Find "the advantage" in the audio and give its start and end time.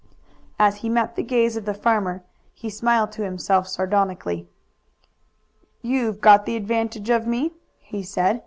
6.47-7.11